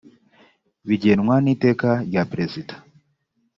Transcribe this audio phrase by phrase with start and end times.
[0.87, 2.73] bigenwa n’iteka rya perezida